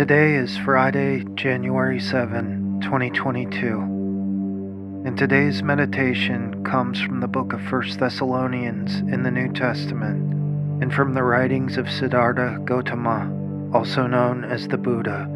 Today 0.00 0.36
is 0.36 0.56
Friday, 0.56 1.26
January 1.34 2.00
7, 2.00 2.80
2022. 2.80 3.80
And 5.04 5.18
today's 5.18 5.62
meditation 5.62 6.64
comes 6.64 6.98
from 7.02 7.20
the 7.20 7.28
book 7.28 7.52
of 7.52 7.60
1 7.70 7.98
Thessalonians 7.98 9.00
in 9.12 9.24
the 9.24 9.30
New 9.30 9.52
Testament 9.52 10.82
and 10.82 10.90
from 10.90 11.12
the 11.12 11.22
writings 11.22 11.76
of 11.76 11.90
Siddhartha 11.90 12.64
Gautama, 12.64 13.30
also 13.74 14.06
known 14.06 14.42
as 14.42 14.68
the 14.68 14.78
Buddha, 14.78 15.28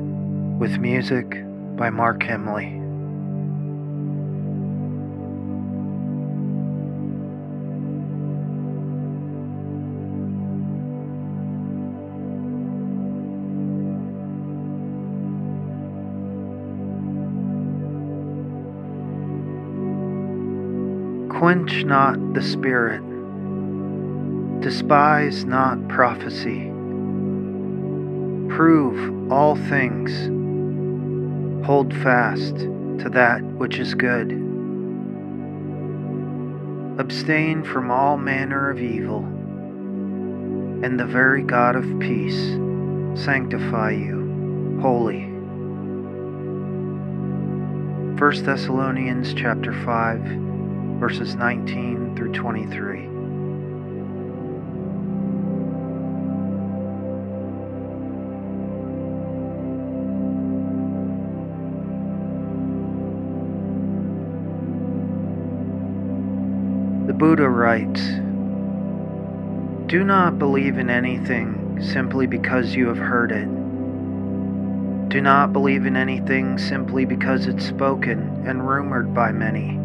with 0.58 0.78
music 0.78 1.44
by 1.76 1.90
Mark 1.90 2.22
Hemley. 2.22 2.80
Quench 21.38 21.84
not 21.84 22.34
the 22.34 22.42
Spirit, 22.42 23.02
despise 24.60 25.44
not 25.44 25.88
prophecy, 25.88 26.70
prove 28.54 29.32
all 29.32 29.56
things, 29.56 30.12
hold 31.66 31.92
fast 31.92 32.56
to 32.56 33.10
that 33.10 33.42
which 33.42 33.80
is 33.80 33.94
good. 33.94 34.30
Abstain 37.00 37.64
from 37.64 37.90
all 37.90 38.16
manner 38.16 38.70
of 38.70 38.80
evil, 38.80 39.24
and 40.84 41.00
the 41.00 41.04
very 41.04 41.42
God 41.42 41.74
of 41.74 41.98
peace 41.98 42.52
sanctify 43.20 43.90
you 43.90 44.78
wholly. 44.80 45.24
1 48.20 48.44
Thessalonians 48.44 49.34
chapter 49.34 49.72
5 49.84 50.43
verses 51.04 51.34
19 51.34 52.16
through 52.16 52.32
23. 52.32 53.02
The 67.06 67.12
Buddha 67.12 67.50
writes 67.50 68.00
Do 69.90 70.04
not 70.04 70.38
believe 70.38 70.78
in 70.78 70.88
anything 70.88 71.82
simply 71.82 72.26
because 72.26 72.74
you 72.74 72.88
have 72.88 72.96
heard 72.96 73.30
it. 73.30 73.44
Do 75.10 75.20
not 75.20 75.52
believe 75.52 75.84
in 75.84 75.98
anything 75.98 76.56
simply 76.56 77.04
because 77.04 77.46
it's 77.46 77.66
spoken 77.66 78.42
and 78.46 78.66
rumored 78.66 79.12
by 79.12 79.32
many. 79.32 79.83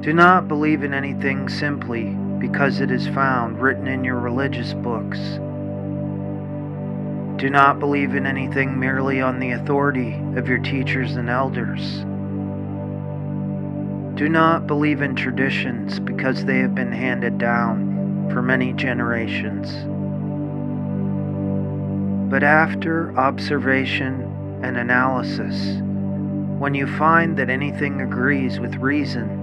Do 0.00 0.14
not 0.14 0.48
believe 0.48 0.82
in 0.82 0.94
anything 0.94 1.50
simply 1.50 2.04
because 2.38 2.80
it 2.80 2.90
is 2.90 3.06
found 3.08 3.60
written 3.60 3.86
in 3.86 4.02
your 4.02 4.18
religious 4.18 4.72
books. 4.72 5.18
Do 7.38 7.50
not 7.50 7.78
believe 7.78 8.14
in 8.14 8.26
anything 8.26 8.80
merely 8.80 9.20
on 9.20 9.40
the 9.40 9.50
authority 9.50 10.14
of 10.36 10.48
your 10.48 10.56
teachers 10.56 11.16
and 11.16 11.28
elders. 11.28 11.98
Do 14.18 14.30
not 14.30 14.66
believe 14.66 15.02
in 15.02 15.14
traditions 15.14 16.00
because 16.00 16.46
they 16.46 16.60
have 16.60 16.74
been 16.74 16.92
handed 16.92 17.36
down 17.36 18.30
for 18.32 18.40
many 18.40 18.72
generations. 18.72 19.70
But 22.30 22.42
after 22.42 23.14
observation 23.18 24.60
and 24.62 24.78
analysis, 24.78 25.82
when 26.58 26.74
you 26.74 26.86
find 26.86 27.36
that 27.36 27.50
anything 27.50 28.00
agrees 28.00 28.60
with 28.60 28.76
reason, 28.76 29.39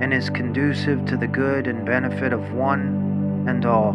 and 0.00 0.14
is 0.14 0.30
conducive 0.30 1.04
to 1.06 1.16
the 1.16 1.26
good 1.26 1.66
and 1.66 1.84
benefit 1.84 2.32
of 2.32 2.52
one 2.52 3.44
and 3.48 3.66
all. 3.66 3.92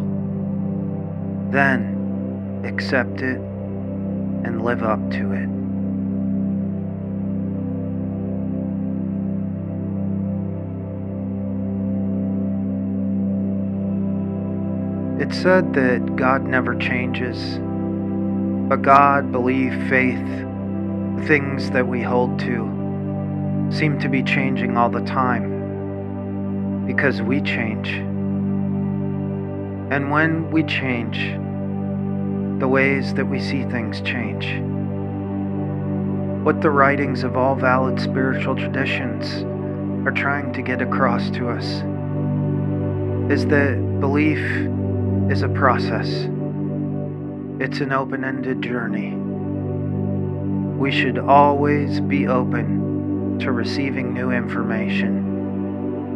Then 1.50 2.62
accept 2.66 3.22
it 3.22 3.40
and 3.40 4.64
live 4.64 4.84
up 4.84 5.00
to 5.12 5.32
it. 5.32 5.50
It's 15.22 15.38
said 15.42 15.74
that 15.74 16.18
God 16.18 16.44
never 16.44 16.76
changes, 16.76 17.60
but 18.68 18.82
God, 18.82 19.32
belief, 19.32 19.72
faith, 19.88 20.18
things 21.28 21.72
that 21.72 21.88
we 21.88 22.02
hold 22.02 22.40
to, 22.40 23.70
seem 23.72 23.98
to 24.00 24.10
be 24.10 24.22
changing 24.22 24.76
all 24.76 24.90
the 24.90 25.04
time 25.06 25.63
because 26.86 27.22
we 27.22 27.42
change. 27.42 27.90
And 29.92 30.12
when 30.12 30.52
we 30.52 30.64
change, 30.64 31.18
the 32.60 32.68
ways 32.68 33.14
that 33.14 33.26
we 33.26 33.40
see 33.40 33.64
things 33.66 34.02
change. 34.02 34.46
What 36.44 36.62
the 36.62 36.72
writings 36.72 37.24
of 37.24 37.38
all 37.38 37.56
valid 37.56 38.00
spiritual 38.00 38.56
traditions 38.56 39.44
are 40.08 40.12
trying 40.12 40.52
to 40.54 40.62
get 40.62 40.82
across 40.82 41.30
to 41.32 41.50
us 41.50 41.66
is 43.32 43.46
that 43.48 44.00
belief 44.00 44.40
is 45.32 45.42
a 45.42 45.50
process, 45.50 46.10
it's 47.60 47.80
an 47.80 47.94
open 47.94 48.26
ended 48.26 48.62
journey. 48.62 49.16
We 50.78 50.92
should 50.92 51.18
always 51.18 52.02
be 52.02 52.28
open 52.28 53.40
to 53.40 53.52
receiving 53.52 54.14
new 54.14 54.32
information 54.32 55.33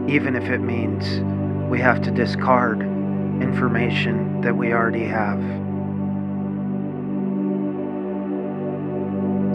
even 0.07 0.35
if 0.35 0.43
it 0.49 0.59
means 0.59 1.19
we 1.69 1.79
have 1.79 2.01
to 2.01 2.11
discard 2.11 2.81
information 2.81 4.39
that 4.41 4.55
we 4.55 4.71
already 4.71 5.03
have. 5.03 5.39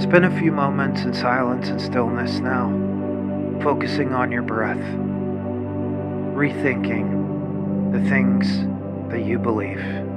Spend 0.01 0.25
a 0.27 0.39
few 0.39 0.53
moments 0.53 1.03
in 1.03 1.15
silence 1.15 1.69
and 1.69 1.81
stillness 1.81 2.39
now, 2.41 2.69
focusing 3.63 4.13
on 4.13 4.31
your 4.31 4.43
breath, 4.43 4.77
rethinking 6.37 7.93
the 7.93 8.09
things 8.11 8.67
that 9.11 9.25
you 9.25 9.39
believe. 9.39 10.12